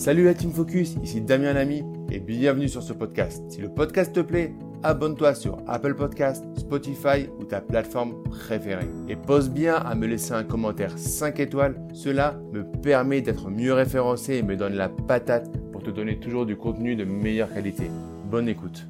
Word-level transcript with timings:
Salut 0.00 0.24
la 0.24 0.32
Team 0.32 0.50
Focus, 0.50 0.94
ici 1.02 1.20
Damien 1.20 1.52
Lamy 1.52 1.84
et 2.10 2.20
bienvenue 2.20 2.70
sur 2.70 2.82
ce 2.82 2.94
podcast. 2.94 3.42
Si 3.50 3.60
le 3.60 3.68
podcast 3.68 4.14
te 4.14 4.20
plaît, 4.20 4.54
abonne-toi 4.82 5.34
sur 5.34 5.58
Apple 5.68 5.94
Podcast, 5.94 6.42
Spotify 6.56 7.28
ou 7.38 7.44
ta 7.44 7.60
plateforme 7.60 8.22
préférée. 8.22 8.88
Et 9.10 9.16
pose 9.16 9.50
bien 9.50 9.74
à 9.74 9.94
me 9.94 10.06
laisser 10.06 10.32
un 10.32 10.42
commentaire 10.42 10.96
5 10.96 11.38
étoiles, 11.40 11.78
cela 11.92 12.40
me 12.50 12.64
permet 12.80 13.20
d'être 13.20 13.50
mieux 13.50 13.74
référencé 13.74 14.36
et 14.36 14.42
me 14.42 14.56
donne 14.56 14.72
la 14.72 14.88
patate 14.88 15.50
pour 15.70 15.82
te 15.82 15.90
donner 15.90 16.18
toujours 16.18 16.46
du 16.46 16.56
contenu 16.56 16.96
de 16.96 17.04
meilleure 17.04 17.52
qualité. 17.52 17.90
Bonne 18.24 18.48
écoute. 18.48 18.86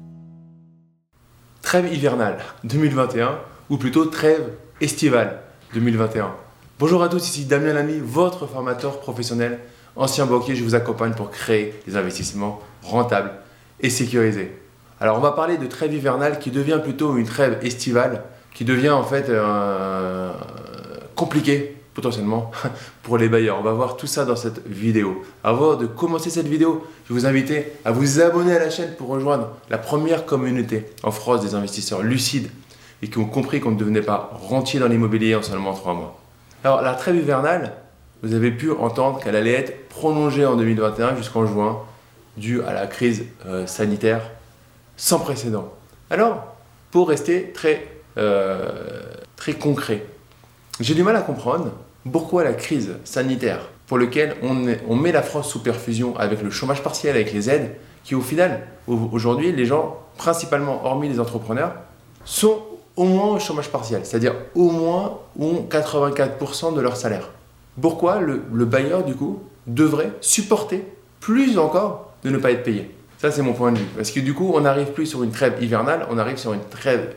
Trêve 1.61 1.93
hivernale 1.93 2.37
2021 2.63 3.37
ou 3.69 3.75
plutôt 3.75 4.05
trêve 4.05 4.53
estivale 4.79 5.41
2021. 5.73 6.33
Bonjour 6.79 7.03
à 7.03 7.09
tous, 7.09 7.27
ici 7.27 7.43
Damien 7.43 7.73
Lamy, 7.73 7.99
votre 7.99 8.47
formateur 8.47 9.01
professionnel 9.01 9.59
ancien 9.95 10.25
banquier, 10.25 10.55
je 10.55 10.63
vous 10.63 10.75
accompagne 10.75 11.13
pour 11.13 11.31
créer 11.31 11.79
des 11.87 11.95
investissements 11.95 12.61
rentables 12.83 13.31
et 13.79 13.89
sécurisés. 13.89 14.51
Alors 14.99 15.17
on 15.17 15.21
va 15.21 15.31
parler 15.31 15.57
de 15.57 15.65
trêve 15.65 15.93
hivernale 15.93 16.39
qui 16.39 16.51
devient 16.51 16.79
plutôt 16.81 17.17
une 17.17 17.25
trêve 17.25 17.57
estivale, 17.63 18.23
qui 18.53 18.65
devient 18.65 18.91
en 18.91 19.03
fait 19.03 19.29
euh, 19.29 20.31
compliquée 21.15 21.75
potentiellement 21.93 22.51
pour 23.03 23.17
les 23.17 23.27
bailleurs. 23.27 23.57
On 23.59 23.63
va 23.63 23.73
voir 23.73 23.97
tout 23.97 24.07
ça 24.07 24.25
dans 24.25 24.35
cette 24.35 24.65
vidéo. 24.67 25.23
Avant 25.43 25.75
de 25.75 25.87
commencer 25.87 26.29
cette 26.29 26.47
vidéo, 26.47 26.85
je 27.07 27.13
vous 27.13 27.25
invite 27.25 27.51
à 27.83 27.91
vous 27.91 28.21
abonner 28.21 28.55
à 28.55 28.59
la 28.59 28.69
chaîne 28.69 28.93
pour 28.95 29.07
rejoindre 29.07 29.49
la 29.69 29.77
première 29.77 30.25
communauté 30.25 30.85
en 31.03 31.11
France 31.11 31.41
des 31.41 31.55
investisseurs 31.55 32.03
lucides 32.03 32.49
et 33.01 33.07
qui 33.07 33.17
ont 33.17 33.25
compris 33.25 33.59
qu'on 33.59 33.71
ne 33.71 33.79
devenait 33.79 34.01
pas 34.01 34.29
rentier 34.33 34.79
dans 34.79 34.87
l'immobilier 34.87 35.35
en 35.35 35.41
seulement 35.41 35.73
trois 35.73 35.93
mois. 35.93 36.19
Alors 36.63 36.81
la 36.81 36.93
trêve 36.93 37.15
hivernale, 37.15 37.73
vous 38.23 38.33
avez 38.33 38.51
pu 38.51 38.71
entendre 38.71 39.19
qu'elle 39.19 39.35
allait 39.35 39.53
être 39.53 39.89
prolongée 39.89 40.45
en 40.45 40.55
2021 40.55 41.15
jusqu'en 41.15 41.45
juin, 41.45 41.79
due 42.37 42.61
à 42.63 42.73
la 42.73 42.87
crise 42.87 43.25
euh, 43.45 43.65
sanitaire 43.65 44.21
sans 44.95 45.19
précédent. 45.19 45.73
Alors, 46.09 46.55
pour 46.91 47.09
rester 47.09 47.51
très, 47.51 47.87
euh, 48.17 48.69
très 49.35 49.53
concret, 49.53 50.05
j'ai 50.79 50.93
du 50.93 51.03
mal 51.03 51.15
à 51.15 51.21
comprendre 51.21 51.71
pourquoi 52.11 52.43
la 52.43 52.53
crise 52.53 52.91
sanitaire 53.03 53.59
pour 53.87 53.97
laquelle 53.97 54.35
on, 54.43 54.65
on 54.87 54.95
met 54.95 55.11
la 55.11 55.21
France 55.21 55.49
sous 55.49 55.61
perfusion 55.61 56.15
avec 56.17 56.41
le 56.41 56.49
chômage 56.49 56.81
partiel, 56.81 57.15
avec 57.15 57.33
les 57.33 57.49
aides, 57.49 57.71
qui 58.03 58.15
au 58.15 58.21
final, 58.21 58.61
aujourd'hui, 58.87 59.51
les 59.51 59.65
gens, 59.65 59.97
principalement 60.17 60.85
hormis 60.85 61.09
les 61.09 61.19
entrepreneurs, 61.19 61.73
sont 62.23 62.61
au 62.95 63.05
moins 63.05 63.35
au 63.35 63.39
chômage 63.39 63.69
partiel, 63.69 64.01
c'est-à-dire 64.05 64.35
au 64.55 64.69
moins 64.69 65.19
ont 65.39 65.65
84% 65.69 66.75
de 66.75 66.81
leur 66.81 66.95
salaire 66.95 67.29
pourquoi 67.79 68.19
le, 68.19 68.65
bailleur, 68.65 69.03
du 69.03 69.15
coup, 69.15 69.41
devrait 69.67 70.11
supporter 70.21 70.85
plus 71.19 71.57
encore 71.57 72.13
de 72.23 72.29
ne 72.29 72.37
pas 72.37 72.51
être 72.51 72.63
payé? 72.63 72.91
Ça, 73.17 73.31
c'est 73.31 73.41
mon 73.41 73.53
point 73.53 73.71
de 73.71 73.77
vue. 73.77 73.85
Parce 73.95 74.11
que 74.11 74.19
du 74.19 74.33
coup, 74.33 74.51
on 74.53 74.61
n'arrive 74.61 74.91
plus 74.93 75.05
sur 75.05 75.23
une 75.23 75.31
trêve 75.31 75.61
hivernale, 75.61 76.07
on 76.09 76.17
arrive 76.17 76.37
sur 76.37 76.53
une 76.53 76.63
trêve, 76.69 77.13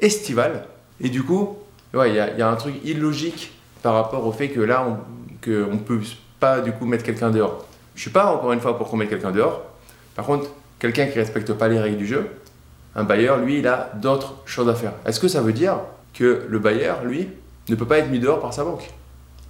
estivale. 0.00 0.66
Et 1.00 1.08
du 1.08 1.22
coup, 1.22 1.56
il 1.94 2.14
y, 2.14 2.18
a, 2.20 2.48
un 2.48 2.56
truc 2.56 2.74
illogique 2.84 3.52
par 3.82 3.94
rapport 3.94 4.26
au 4.26 4.32
fait 4.32 4.48
que 4.48 4.60
là, 4.60 4.86
on 4.86 5.48
ne 5.48 5.78
peut 5.78 6.00
pas 6.38 6.60
du 6.60 6.72
coup 6.72 6.86
mettre 6.86 7.04
quelqu'un 7.04 7.30
dehors. 7.30 7.66
Je 7.94 8.02
suis 8.02 8.10
pas 8.10 8.32
encore 8.32 8.52
une 8.52 8.60
fois 8.60 8.76
pour 8.78 8.88
qu'on 8.88 8.96
mette 8.96 9.10
quelqu'un 9.10 9.30
dehors. 9.30 9.62
Par 10.14 10.24
contre, 10.24 10.48
quelqu'un 10.78 11.06
qui 11.06 11.18
respecte 11.18 11.52
pas 11.52 11.68
les 11.68 11.78
règles 11.78 11.98
du 11.98 12.06
jeu, 12.06 12.28
un 12.94 13.04
bailleur, 13.04 13.38
lui, 13.38 13.58
il 13.58 13.68
a 13.68 13.90
d'autres 13.94 14.34
choses 14.44 14.68
à 14.68 14.74
faire. 14.74 14.92
Est-ce 15.06 15.20
que 15.20 15.28
ça 15.28 15.40
veut 15.40 15.52
dire 15.52 15.76
que 16.12 16.44
le 16.48 16.58
bailleur, 16.58 17.04
lui, 17.04 17.28
ne 17.68 17.74
peut 17.74 17.86
pas 17.86 17.98
être 17.98 18.10
mis 18.10 18.18
dehors 18.18 18.40
par 18.40 18.52
sa 18.52 18.64
banque? 18.64 18.90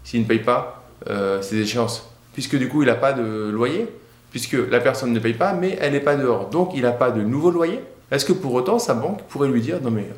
S'il 0.05 0.21
ne 0.23 0.27
paye 0.27 0.41
pas 0.41 0.85
euh, 1.09 1.41
ses 1.43 1.57
échéances. 1.59 2.09
Puisque 2.33 2.57
du 2.57 2.69
coup, 2.69 2.83
il 2.83 2.87
n'a 2.87 2.95
pas 2.95 3.13
de 3.13 3.51
loyer, 3.51 3.89
puisque 4.31 4.57
la 4.71 4.81
personne 4.81 5.13
ne 5.13 5.19
paye 5.19 5.35
pas, 5.35 5.53
mais 5.53 5.77
elle 5.81 5.93
n'est 5.93 6.01
pas 6.01 6.17
dehors. 6.17 6.49
Donc, 6.51 6.73
il 6.75 6.83
n'a 6.83 6.93
pas 6.93 7.11
de 7.11 7.23
nouveau 7.23 7.51
loyer. 7.51 7.81
Est-ce 8.11 8.25
que 8.25 8.33
pour 8.33 8.55
autant, 8.55 8.79
sa 8.79 8.95
banque 8.95 9.23
pourrait 9.25 9.49
lui 9.49 9.61
dire, 9.61 9.81
non 9.83 9.91
mais, 9.91 10.09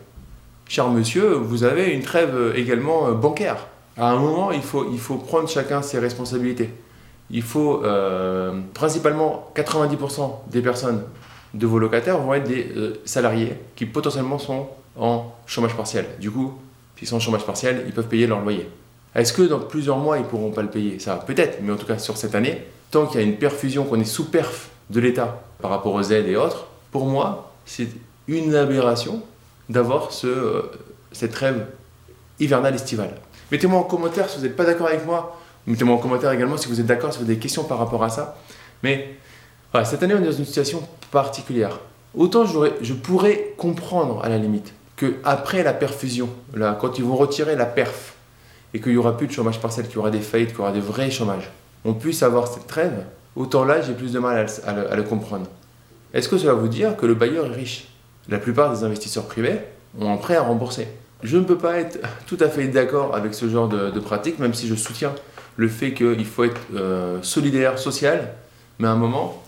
cher 0.68 0.88
monsieur, 0.88 1.34
vous 1.34 1.64
avez 1.64 1.90
une 1.90 2.02
trêve 2.02 2.52
également 2.56 3.08
euh, 3.08 3.12
bancaire. 3.12 3.66
À 3.96 4.10
un 4.10 4.16
moment, 4.16 4.52
il 4.52 4.62
faut, 4.62 4.86
il 4.90 4.98
faut 4.98 5.16
prendre 5.16 5.48
chacun 5.48 5.82
ses 5.82 5.98
responsabilités. 5.98 6.70
Il 7.30 7.42
faut, 7.42 7.82
euh, 7.84 8.60
principalement, 8.74 9.50
90% 9.54 10.50
des 10.50 10.62
personnes 10.62 11.02
de 11.54 11.66
vos 11.66 11.78
locataires 11.78 12.18
vont 12.18 12.34
être 12.34 12.48
des 12.48 12.72
salariés 13.04 13.54
qui 13.76 13.84
potentiellement 13.84 14.38
sont 14.38 14.68
en 14.96 15.32
chômage 15.46 15.74
partiel. 15.74 16.06
Du 16.18 16.30
coup, 16.30 16.54
s'ils 16.96 17.08
sont 17.08 17.16
en 17.16 17.20
chômage 17.20 17.44
partiel, 17.44 17.84
ils 17.86 17.92
peuvent 17.92 18.08
payer 18.08 18.26
leur 18.26 18.40
loyer. 18.40 18.68
Est-ce 19.14 19.32
que 19.32 19.42
dans 19.42 19.58
plusieurs 19.58 19.98
mois, 19.98 20.18
ils 20.18 20.24
pourront 20.24 20.50
pas 20.50 20.62
le 20.62 20.70
payer? 20.70 20.98
Ça, 20.98 21.16
peut-être, 21.16 21.58
mais 21.62 21.72
en 21.72 21.76
tout 21.76 21.86
cas 21.86 21.98
sur 21.98 22.16
cette 22.16 22.34
année, 22.34 22.62
tant 22.90 23.06
qu'il 23.06 23.20
y 23.20 23.24
a 23.24 23.26
une 23.26 23.36
perfusion, 23.36 23.84
qu'on 23.84 24.00
est 24.00 24.04
sous 24.04 24.30
perf 24.30 24.70
de 24.90 25.00
l'État 25.00 25.42
par 25.60 25.70
rapport 25.70 25.94
aux 25.94 26.02
aides 26.02 26.28
et 26.28 26.36
autres, 26.36 26.66
pour 26.90 27.06
moi, 27.06 27.52
c'est 27.66 27.88
une 28.28 28.54
aberration 28.54 29.22
d'avoir 29.68 30.12
ce, 30.12 30.26
euh, 30.26 30.62
cette 31.12 31.32
trêve 31.32 31.66
hivernale 32.40 32.74
estivale. 32.74 33.14
Mettez-moi 33.50 33.78
en 33.78 33.84
commentaire 33.84 34.28
si 34.28 34.38
vous 34.38 34.44
n'êtes 34.44 34.56
pas 34.56 34.64
d'accord 34.64 34.88
avec 34.88 35.04
moi. 35.04 35.38
Mettez-moi 35.66 35.94
en 35.94 35.98
commentaire 35.98 36.32
également 36.32 36.56
si 36.56 36.68
vous 36.68 36.80
êtes 36.80 36.86
d'accord, 36.86 37.12
si 37.12 37.18
vous 37.18 37.24
avez 37.24 37.34
des 37.34 37.40
questions 37.40 37.64
par 37.64 37.78
rapport 37.78 38.02
à 38.02 38.08
ça. 38.08 38.38
Mais 38.82 39.14
cette 39.84 40.02
année, 40.02 40.14
on 40.14 40.22
est 40.22 40.26
dans 40.26 40.32
une 40.32 40.44
situation 40.44 40.82
particulière. 41.10 41.78
Autant 42.14 42.44
je 42.44 42.92
pourrais 42.94 43.54
comprendre 43.56 44.22
à 44.24 44.28
la 44.28 44.38
limite 44.38 44.74
que 44.96 45.14
après 45.24 45.62
la 45.62 45.72
perfusion, 45.72 46.28
quand 46.80 46.98
ils 46.98 47.04
vont 47.04 47.16
retirer 47.16 47.56
la 47.56 47.64
perf, 47.64 48.14
et 48.74 48.80
qu'il 48.80 48.92
n'y 48.92 48.98
aura 48.98 49.16
plus 49.16 49.26
de 49.26 49.32
chômage 49.32 49.60
partiel, 49.60 49.86
qu'il 49.86 49.96
y 49.96 49.98
aura 49.98 50.10
des 50.10 50.20
faillites, 50.20 50.50
qu'il 50.50 50.58
y 50.58 50.62
aura 50.62 50.72
des 50.72 50.80
vrais 50.80 51.10
chômages, 51.10 51.50
on 51.84 51.94
puisse 51.94 52.22
avoir 52.22 52.48
cette 52.48 52.66
trêve, 52.66 53.04
autant 53.36 53.64
là 53.64 53.80
j'ai 53.80 53.92
plus 53.92 54.12
de 54.12 54.18
mal 54.18 54.46
à, 54.66 54.96
le, 54.96 55.02
comprendre. 55.02 55.46
Est-ce 56.14 56.28
que 56.28 56.38
cela 56.38 56.54
veut 56.54 56.68
dire 56.68 56.96
que 56.96 57.06
le 57.06 57.14
bailleur 57.14 57.46
est 57.46 57.54
riche? 57.54 57.88
La 58.28 58.38
plupart 58.38 58.72
des 58.72 58.84
investisseurs 58.84 59.26
privés 59.26 59.58
ont 59.98 60.12
un 60.12 60.16
prêt 60.16 60.36
à 60.36 60.42
rembourser. 60.42 60.88
Je 61.22 61.36
ne 61.36 61.44
peux 61.44 61.58
pas 61.58 61.78
être 61.78 61.98
tout 62.26 62.38
à 62.40 62.48
fait 62.48 62.68
d'accord 62.68 63.14
avec 63.14 63.34
ce 63.34 63.48
genre 63.48 63.68
de, 63.68 64.00
pratique, 64.00 64.38
même 64.38 64.54
si 64.54 64.68
je 64.68 64.74
soutiens 64.74 65.14
le 65.56 65.68
fait 65.68 65.92
qu'il 65.92 66.24
faut 66.24 66.44
être 66.44 66.60
euh, 66.74 67.18
solidaire, 67.22 67.78
social, 67.78 68.32
mais 68.78 68.88
à 68.88 68.92
un 68.92 68.96
moment, 68.96 69.42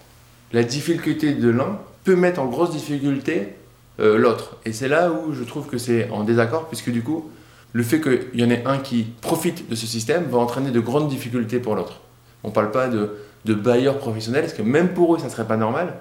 la 0.53 0.63
difficulté 0.63 1.33
de 1.33 1.49
l'un 1.49 1.79
peut 2.05 2.15
mettre 2.15 2.41
en 2.41 2.47
grosse 2.47 2.71
difficulté 2.71 3.55
euh, 4.01 4.19
l'autre. 4.19 4.57
Et 4.65 4.73
c'est 4.73 4.89
là 4.89 5.11
où 5.11 5.33
je 5.33 5.45
trouve 5.45 5.67
que 5.67 5.79
c'est 5.79 6.11
en 6.11 6.25
désaccord, 6.25 6.69
puisque 6.69 6.91
du 6.91 7.03
coup, 7.03 7.31
le 7.75 7.83
fait 7.83 8.01
qu'il 8.01 8.41
y 8.41 8.45
en 8.45 8.51
ait 8.51 8.63
un 8.65 8.79
qui 8.79 9.05
profite 9.21 9.69
de 9.69 9.75
ce 9.75 9.87
système 9.87 10.25
va 10.31 10.39
entraîner 10.39 10.71
de 10.71 10.79
grandes 10.79 11.09
difficultés 11.09 11.59
pour 11.59 11.75
l'autre. 11.75 12.01
On 12.45 12.49
ne 12.49 12.53
parle 12.53 12.71
pas 12.71 12.89
de, 12.89 13.55
bailleurs 13.55 13.99
professionnels, 13.99 14.43
parce 14.43 14.55
que 14.55 14.63
même 14.63 14.91
pour 14.91 15.15
eux, 15.15 15.19
ça 15.19 15.25
ne 15.25 15.31
serait 15.31 15.47
pas 15.47 15.57
normal, 15.57 15.95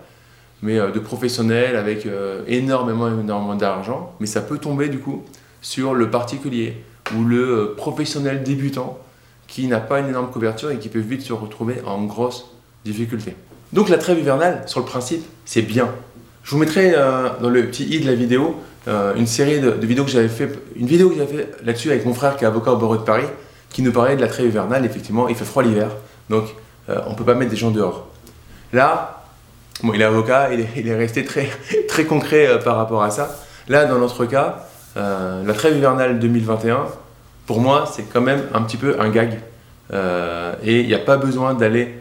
mais 0.62 0.80
euh, 0.80 0.92
de 0.92 1.00
professionnels 1.00 1.76
avec 1.76 2.06
euh, 2.06 2.44
énormément, 2.48 3.08
énormément 3.08 3.56
d'argent, 3.56 4.14
mais 4.20 4.28
ça 4.28 4.42
peut 4.42 4.60
tomber 4.60 4.88
du 4.88 5.00
coup 5.00 5.24
sur 5.62 5.96
le 5.96 6.12
particulier 6.12 6.78
ou 7.18 7.24
le 7.24 7.44
euh, 7.44 7.76
professionnel 7.76 8.44
débutant 8.44 9.00
qui 9.48 9.68
n'a 9.68 9.80
pas 9.80 10.00
une 10.00 10.10
énorme 10.10 10.30
couverture 10.30 10.70
et 10.70 10.78
qui 10.78 10.90
peut 10.90 11.00
vite 11.00 11.24
se 11.24 11.34
retrouver 11.34 11.82
en 11.88 12.04
grosse 12.04 12.52
difficulté. 12.86 13.36
Donc 13.72 13.90
la 13.90 13.98
trêve 13.98 14.20
hivernale, 14.20 14.64
sur 14.68 14.80
le 14.80 14.86
principe, 14.86 15.24
c'est 15.44 15.64
bien. 15.64 15.90
Je 16.44 16.52
vous 16.52 16.58
mettrai 16.58 16.92
dans 17.42 17.50
le 17.50 17.68
petit 17.68 17.86
i 17.86 18.00
de 18.00 18.06
la 18.06 18.16
vidéo 18.16 18.62
euh, 18.88 19.16
une 19.16 19.28
série 19.28 19.62
de, 19.62 19.72
vidéos 19.86 20.04
que 20.04 20.12
j'avais 20.12 20.28
fait, 20.28 20.50
une 20.76 20.88
vidéo 20.88 21.10
que 21.10 21.16
j'avais 21.16 21.38
fait 21.38 21.52
là-dessus 21.64 21.90
avec 21.90 22.06
mon 22.06 22.14
frère 22.14 22.36
qui 22.36 22.44
est 22.44 22.48
avocat 22.48 22.74
au 22.74 22.78
barreau 22.78 22.98
de 22.98 23.04
Paris, 23.04 23.28
qui 23.70 23.82
nous 23.82 23.94
parlait 23.94 24.16
de 24.16 24.22
la 24.22 24.28
trêve 24.28 24.48
hivernale. 24.48 24.86
Effectivement, 24.86 25.30
il 25.30 25.36
fait 25.36 25.46
froid 25.46 25.64
l'hiver, 25.64 25.88
donc 26.30 26.54
euh, 26.90 27.00
on 27.08 27.16
peut 27.16 27.24
pas 27.24 27.34
mettre 27.34 27.52
des 27.52 27.58
gens 27.58 27.72
dehors. 27.72 28.08
Là, 28.74 29.24
bon, 29.84 29.94
il 29.94 30.02
est 30.02 30.06
avocat, 30.06 30.50
il 30.52 30.88
est, 30.88 30.96
resté 30.96 31.24
très, 31.24 31.50
très 31.88 32.04
concret 32.04 32.48
euh, 32.48 32.58
par 32.58 32.76
rapport 32.76 33.04
à 33.04 33.10
ça. 33.10 33.38
Là, 33.70 33.86
dans 33.86 34.00
notre 34.00 34.26
cas, 34.26 34.68
la 34.96 35.54
trêve 35.54 35.78
hivernale 35.78 36.20
2021, 36.20 36.86
pour 37.48 37.62
moi, 37.62 37.90
c'est 37.92 38.04
quand 38.12 38.22
même 38.22 38.42
un 38.54 38.62
petit 38.62 38.78
peu 38.78 39.00
un 39.00 39.10
gag. 39.10 39.40
et 40.64 40.82
il 40.82 40.86
n'y 40.86 40.94
a 40.94 41.00
pas 41.00 41.16
besoin 41.16 41.54
d'aller 41.54 41.96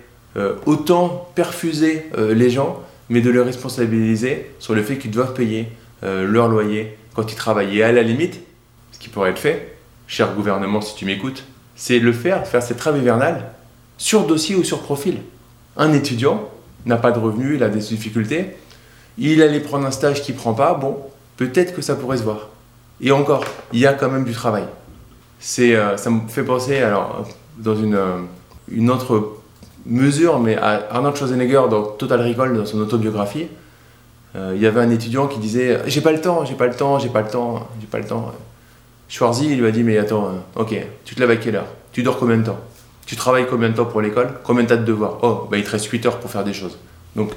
autant 0.67 1.31
perfuser 1.35 2.11
les 2.19 2.51
gens, 2.51 2.83
mais 3.09 3.21
de 3.21 3.31
les 3.31 3.41
responsabiliser 3.41 4.51
sur 4.59 4.75
le 4.75 4.83
fait 4.83 4.99
qu'ils 4.99 5.13
doivent 5.13 5.33
payer 5.33 5.73
euh, 6.05 6.27
leur 6.27 6.49
loyer 6.49 6.97
quand 7.15 7.31
ils 7.31 7.37
travaillaient. 7.37 7.83
À 7.83 7.93
la 7.93 8.03
limite, 8.03 8.41
ce 8.93 8.99
qui 8.99 9.09
pourrait 9.09 9.31
être 9.31 9.39
fait, 9.39 9.77
cher 10.07 10.35
gouvernement, 10.35 10.81
si 10.81 10.95
tu 10.95 11.05
m'écoutes, 11.05 11.45
c'est 11.77 11.99
le 11.99 12.13
faire, 12.13 12.47
faire 12.47 12.63
cette 12.63 12.79
trêve 12.79 12.97
hivernale 12.97 13.53
sur 13.99 14.27
dossier 14.27 14.57
ou 14.57 14.65
sur 14.65 14.83
profil. 14.83 15.19
Un 15.77 15.93
étudiant 15.93 16.49
n'a 16.87 16.97
pas 16.97 17.13
de 17.13 17.19
revenus, 17.19 17.57
il 17.57 17.63
a 17.63 17.69
des 17.69 17.79
difficultés, 17.79 18.51
il 19.19 19.43
allait 19.43 19.61
prendre 19.61 19.87
un 19.87 19.91
stage 19.91 20.23
qu'il 20.23 20.35
ne 20.35 20.41
prend 20.41 20.55
pas, 20.55 20.75
bon, 20.75 20.99
peut-être 21.37 21.75
que 21.75 21.83
ça 21.83 21.95
pourrait 21.95 22.19
se 22.19 22.25
voir. 22.25 22.49
Et 23.01 23.11
encore, 23.11 23.45
il 23.73 23.81
y 23.81 23.87
a 23.87 23.93
quand 23.93 24.11
même 24.11 24.25
du 24.25 24.33
travail. 24.33 24.65
C'est, 25.39 25.75
euh, 25.75 25.97
ça 25.97 26.11
me 26.11 26.29
fait 26.29 26.45
penser, 26.45 26.79
alors, 26.79 27.27
dans 27.59 27.77
une, 27.77 27.95
euh, 27.95 28.19
une 28.69 28.91
autre 28.91 29.39
mesure, 29.87 30.39
mais 30.39 30.57
à 30.57 30.87
Arnold 30.91 31.17
Schwarzenegger 31.17 31.63
dans 31.71 31.83
Total 31.83 32.21
Recall, 32.21 32.57
dans 32.57 32.67
son 32.67 32.81
autobiographie, 32.81 33.49
il 34.35 34.61
y 34.61 34.67
avait 34.67 34.81
un 34.81 34.91
étudiant 34.91 35.27
qui 35.27 35.39
disait 35.39 35.81
J'ai 35.87 36.01
pas 36.01 36.13
le 36.13 36.21
temps, 36.21 36.45
j'ai 36.45 36.55
pas 36.55 36.67
le 36.67 36.75
temps, 36.75 36.99
j'ai 36.99 37.09
pas 37.09 37.23
le 37.23 37.29
temps, 37.29 37.69
j'ai 37.81 37.87
pas 37.87 37.99
le 37.99 38.07
temps. 38.07 38.33
Schwarzy, 39.13 39.51
il 39.51 39.59
lui 39.59 39.67
a 39.67 39.71
dit 39.71 39.83
Mais 39.83 39.99
attends, 39.99 40.29
euh, 40.29 40.61
ok, 40.61 40.75
tu 41.05 41.15
te 41.15 41.21
lèves 41.21 41.31
à 41.31 41.37
quelle 41.37 41.57
heure? 41.57 41.67
Tu 41.93 42.03
dors 42.03 42.19
combien 42.19 42.39
de 42.39 42.45
temps? 42.45 42.59
Tu 43.05 43.15
travailles 43.15 43.47
combien 43.47 43.69
de 43.69 43.75
temps 43.75 43.85
pour 43.85 44.01
l'école? 44.01 44.31
Combien 44.43 44.65
de 44.65 44.75
de 44.75 44.85
devoirs? 44.85 45.19
Oh, 45.23 45.47
bah, 45.51 45.59
il 45.59 45.65
te 45.65 45.71
reste 45.71 45.85
8 45.85 46.07
heures 46.07 46.19
pour 46.19 46.31
faire 46.31 46.45
des 46.45 46.55
choses. 46.55 46.79
Donc, 47.15 47.33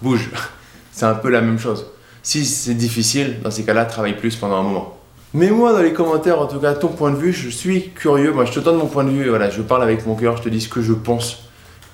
bouge. 0.00 0.30
C'est 0.92 1.04
un 1.04 1.14
peu 1.14 1.28
la 1.28 1.42
même 1.42 1.58
chose. 1.58 1.86
Si 2.22 2.44
c'est 2.44 2.74
difficile, 2.74 3.40
dans 3.42 3.50
ces 3.50 3.64
cas-là, 3.64 3.84
travaille 3.84 4.16
plus 4.16 4.36
pendant 4.36 4.56
un 4.56 4.62
moment. 4.62 4.98
Mets-moi 5.32 5.72
dans 5.72 5.80
les 5.80 5.92
commentaires, 5.92 6.40
en 6.40 6.46
tout 6.46 6.58
cas, 6.58 6.74
ton 6.74 6.88
point 6.88 7.10
de 7.10 7.16
vue. 7.16 7.32
Je 7.32 7.48
suis 7.50 7.90
curieux. 7.90 8.32
Moi, 8.32 8.46
je 8.46 8.52
te 8.52 8.60
donne 8.60 8.76
mon 8.76 8.86
point 8.86 9.04
de 9.04 9.10
vue. 9.10 9.28
Voilà, 9.28 9.48
je 9.50 9.62
parle 9.62 9.82
avec 9.82 10.06
mon 10.06 10.14
cœur. 10.14 10.36
Je 10.38 10.42
te 10.42 10.48
dis 10.48 10.60
ce 10.60 10.68
que 10.68 10.82
je 10.82 10.92
pense. 10.92 11.44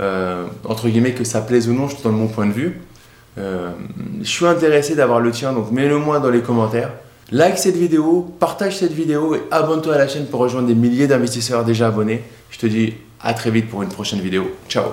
Euh, 0.00 0.46
entre 0.64 0.88
guillemets, 0.88 1.12
que 1.12 1.24
ça 1.24 1.40
plaise 1.40 1.68
ou 1.68 1.72
non, 1.72 1.88
je 1.88 1.96
te 1.96 2.02
donne 2.02 2.16
mon 2.16 2.28
point 2.28 2.46
de 2.46 2.52
vue. 2.52 2.80
Euh, 3.38 3.70
je 4.20 4.28
suis 4.28 4.46
intéressé 4.46 4.94
d'avoir 4.94 5.20
le 5.20 5.30
tien, 5.30 5.52
donc 5.52 5.70
mets-le 5.70 5.98
moi 5.98 6.20
dans 6.20 6.30
les 6.30 6.40
commentaires. 6.40 6.90
Like 7.32 7.58
cette 7.58 7.76
vidéo, 7.76 8.34
partage 8.38 8.78
cette 8.78 8.92
vidéo 8.92 9.34
et 9.34 9.42
abonne-toi 9.50 9.94
à 9.94 9.98
la 9.98 10.08
chaîne 10.08 10.26
pour 10.26 10.40
rejoindre 10.40 10.68
des 10.68 10.74
milliers 10.74 11.08
d'investisseurs 11.08 11.64
déjà 11.64 11.88
abonnés. 11.88 12.22
Je 12.50 12.58
te 12.58 12.66
dis 12.66 12.94
à 13.20 13.34
très 13.34 13.50
vite 13.50 13.68
pour 13.68 13.82
une 13.82 13.88
prochaine 13.88 14.20
vidéo. 14.20 14.50
Ciao 14.68 14.84